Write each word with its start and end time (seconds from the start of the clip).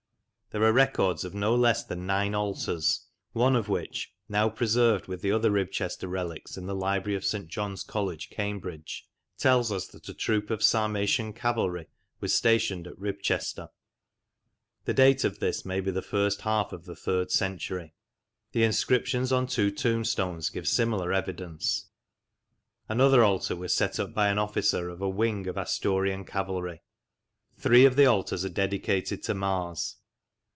There 0.53 0.65
are 0.65 0.73
records 0.73 1.23
of 1.23 1.33
no 1.33 1.55
less 1.55 1.81
than 1.85 2.05
nine 2.05 2.35
altars, 2.35 3.05
one 3.31 3.55
of 3.55 3.69
which 3.69 4.11
(now 4.27 4.49
preserved 4.49 5.07
with 5.07 5.23
other 5.25 5.49
Ribchester 5.49 6.09
relics 6.09 6.57
in 6.57 6.65
the 6.65 6.75
library 6.75 7.15
of 7.15 7.23
St. 7.23 7.47
John's 7.47 7.83
College, 7.83 8.29
Cambridge) 8.29 9.07
tells 9.37 9.71
us 9.71 9.87
that 9.87 10.09
a 10.09 10.13
troop 10.13 10.49
of 10.49 10.59
Sarmatian 10.61 11.31
cavalry 11.31 11.87
was 12.19 12.33
stationed 12.35 12.85
at 12.85 12.99
Ribchester; 12.99 13.69
the 14.83 14.93
date 14.93 15.23
of 15.23 15.39
this 15.39 15.63
may 15.63 15.79
be 15.79 15.89
the 15.89 16.01
first 16.01 16.41
half 16.41 16.73
of 16.73 16.83
the 16.83 16.97
third 16.97 17.31
century. 17.31 17.93
The 18.51 18.63
inscriptions 18.63 19.31
on 19.31 19.47
two 19.47 19.71
tombstones 19.71 20.49
give 20.49 20.67
similar 20.67 21.13
evidence. 21.13 21.85
Another 22.89 23.23
altar 23.23 23.55
was 23.55 23.73
set 23.73 24.01
up 24.01 24.13
by 24.13 24.27
an 24.27 24.37
officer 24.37 24.89
of 24.89 25.01
a" 25.01 25.07
wing" 25.09 25.47
of 25.47 25.55
Asturian 25.57 26.25
cavalry. 26.25 26.81
Three 27.57 27.85
of 27.85 27.95
the 27.95 28.05
altars 28.07 28.43
are 28.43 28.49
dedicated 28.49 29.23
to 29.23 29.33
Mars. 29.33 29.95